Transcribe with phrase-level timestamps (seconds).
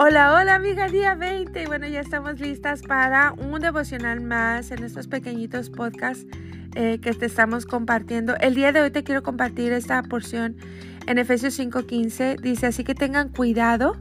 [0.00, 4.84] Hola, hola amiga, día 20 y bueno, ya estamos listas para un devocional más en
[4.84, 6.24] estos pequeñitos podcasts
[6.76, 8.36] eh, que te estamos compartiendo.
[8.36, 10.56] El día de hoy te quiero compartir esta porción
[11.08, 12.40] en Efesios 5:15.
[12.40, 13.96] Dice, así que tengan cuidado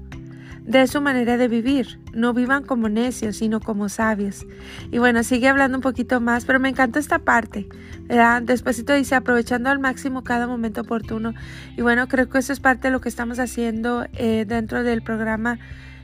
[0.68, 2.00] de su manera de vivir.
[2.13, 4.45] No vivan como necios, sino como sabios.
[4.91, 7.68] Y bueno, sigue hablando un poquito más, pero me encantó esta parte.
[8.01, 8.41] ¿verdad?
[8.41, 11.33] Despuésito dice, aprovechando al máximo cada momento oportuno.
[11.77, 15.01] Y bueno, creo que eso es parte de lo que estamos haciendo eh, dentro del
[15.01, 15.57] programa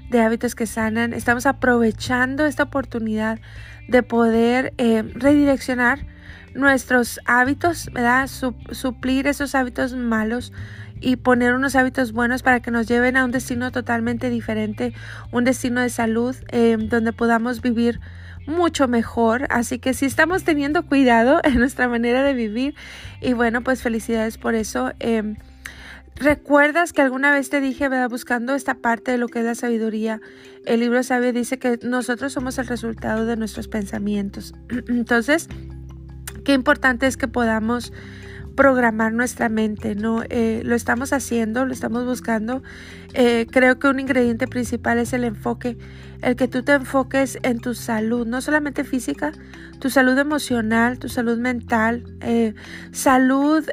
[0.10, 1.14] de hábitos que sanan.
[1.14, 3.40] Estamos aprovechando esta oportunidad
[3.90, 6.08] de poder eh, redireccionar
[6.56, 8.28] nuestros hábitos, ¿verdad?
[8.28, 10.54] suplir esos hábitos malos
[11.04, 14.94] y poner unos hábitos buenos para que nos lleven a un destino totalmente diferente,
[15.32, 18.00] un destino de salud em, donde podamos vivir
[18.48, 19.46] mucho mejor.
[19.50, 22.76] Así que si estamos teniendo cuidado en nuestra manera de vivir
[23.22, 24.94] y bueno, pues felicidades por eso.
[25.00, 25.36] Em,
[26.16, 28.10] ¿Recuerdas que alguna vez te dije, ¿verdad?
[28.10, 30.22] buscando esta parte de lo que es la sabiduría?
[30.66, 34.54] El libro sabio dice que nosotros somos el resultado de nuestros pensamientos.
[34.88, 35.50] Entonces,
[36.46, 37.92] qué importante es que podamos
[38.56, 40.24] programar nuestra mente, ¿no?
[40.30, 42.64] Eh, lo estamos haciendo, lo estamos buscando.
[43.14, 45.78] Eh, creo que un ingrediente principal es el enfoque,
[46.22, 49.32] el que tú te enfoques en tu salud, no solamente física,
[49.80, 52.54] tu salud emocional, tu salud mental, eh,
[52.92, 53.64] salud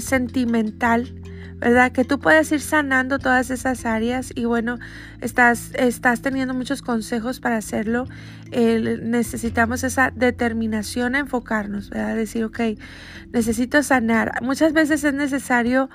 [0.00, 1.14] sentimental,
[1.60, 1.92] ¿verdad?
[1.92, 4.78] Que tú puedes ir sanando todas esas áreas y bueno,
[5.20, 8.06] estás, estás teniendo muchos consejos para hacerlo.
[8.50, 12.16] necesitamos esa determinación a enfocarnos, ¿verdad?
[12.16, 12.60] Decir, ok,
[13.32, 14.42] necesito sanar.
[14.42, 15.90] Muchas veces es necesario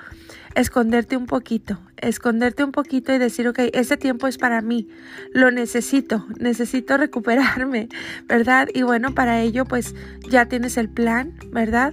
[0.54, 4.88] esconderte un poquito, esconderte un poquito y decir, ok, ese tiempo es para mí,
[5.34, 7.88] lo necesito, necesito recuperarme,
[8.26, 8.68] ¿verdad?
[8.72, 9.94] Y bueno, para ello pues
[10.30, 11.92] ya tienes el plan, ¿verdad?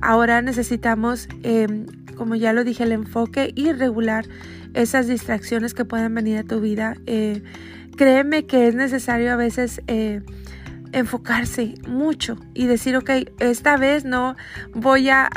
[0.00, 1.28] Ahora necesitamos...
[1.44, 1.86] Eh,
[2.22, 4.26] como ya lo dije, el enfoque y regular
[4.74, 6.94] esas distracciones que puedan venir a tu vida.
[7.06, 7.42] Eh,
[7.96, 10.22] créeme que es necesario a veces eh,
[10.92, 14.36] enfocarse mucho y decir, ok, esta vez no
[14.72, 15.28] voy a,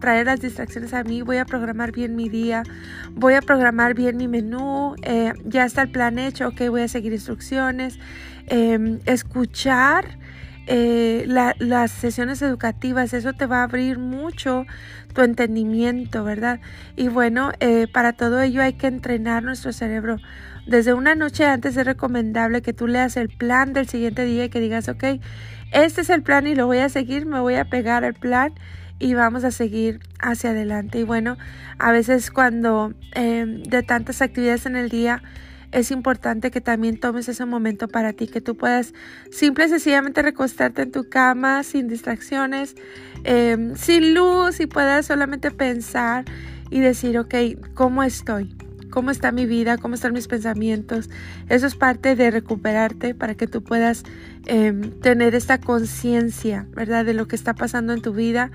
[0.00, 2.62] traer las distracciones a mí, voy a programar bien mi día,
[3.10, 6.88] voy a programar bien mi menú, eh, ya está el plan hecho, ok, voy a
[6.88, 7.98] seguir instrucciones,
[8.46, 10.18] em, escuchar
[10.72, 14.66] eh, las sesiones educativas, eso te va a abrir mucho
[15.12, 16.60] tu entendimiento, ¿verdad?
[16.94, 20.18] Y bueno, eh, para todo ello hay que entrenar nuestro cerebro.
[20.68, 24.48] Desde una noche antes es recomendable que tú leas el plan del siguiente día y
[24.48, 25.04] que digas, ok,
[25.72, 28.52] este es el plan y lo voy a seguir, me voy a pegar al plan
[29.00, 31.00] y vamos a seguir hacia adelante.
[31.00, 31.36] Y bueno,
[31.78, 35.20] a veces cuando eh, de tantas actividades en el día,
[35.72, 38.92] es importante que también tomes ese momento para ti, que tú puedas
[39.30, 42.74] simple y sencillamente recostarte en tu cama sin distracciones,
[43.24, 46.24] em, sin luz y puedas solamente pensar
[46.70, 47.34] y decir, ok,
[47.74, 48.56] ¿cómo estoy?
[48.90, 49.78] ¿Cómo está mi vida?
[49.78, 51.10] ¿Cómo están mis pensamientos?
[51.48, 54.02] Eso es parte de recuperarte para que tú puedas
[54.46, 57.04] em, tener esta conciencia, ¿verdad?
[57.04, 58.50] De lo que está pasando en tu vida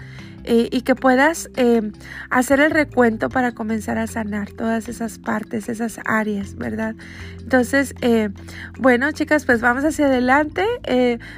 [0.47, 1.91] eh, y que puedas eh,
[2.29, 6.93] hacer el recuento para comenzar a sanar todas esas partes, esas áreas, ¿verdad?
[7.39, 8.29] Entonces, eh,
[8.77, 10.63] bueno, chicas, pues vamos hacia adelante.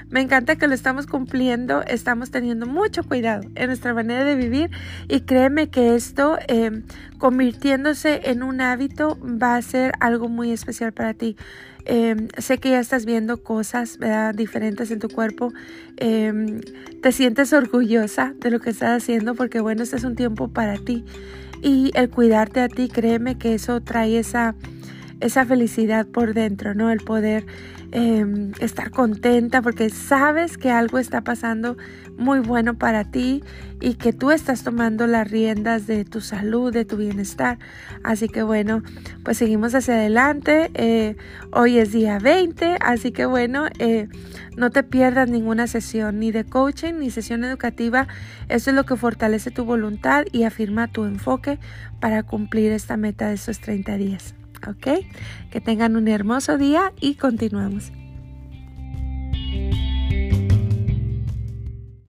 [0.09, 4.71] me encanta que lo estamos cumpliendo, estamos teniendo mucho cuidado en nuestra manera de vivir
[5.07, 6.37] y créeme que esto,
[7.17, 11.37] convirtiéndose en un hábito, va a ser algo muy especial para ti.
[11.89, 13.97] Em, sé que ya estás viendo cosas
[14.35, 15.53] diferentes en tu cuerpo.
[15.95, 16.59] Em,
[17.01, 20.77] te sientes orgullosa de lo que estás haciendo porque bueno, este es un tiempo para
[20.77, 21.05] ti.
[21.61, 24.53] Y el cuidarte a ti, créeme que eso trae esa,
[25.19, 26.91] esa felicidad por dentro, ¿no?
[26.91, 27.45] El poder
[27.93, 31.77] Em, estar contenta porque sabes que algo está pasando
[32.17, 33.43] muy bueno para ti
[33.79, 37.59] y que tú estás tomando las riendas de tu salud, de tu bienestar.
[38.03, 38.83] Así que bueno,
[39.23, 40.69] pues seguimos hacia adelante.
[40.73, 41.15] Eh,
[41.53, 44.09] hoy es día 20, así que bueno, eh,
[44.57, 48.09] no te pierdas ninguna sesión ni de coaching ni sesión educativa.
[48.49, 51.57] Eso es lo que fortalece tu voluntad y afirma tu enfoque
[52.01, 54.36] para cumplir esta meta de esos 30 días.
[54.65, 55.05] ¿Ok?
[55.51, 57.91] Que tengan un hermoso día y continuamos.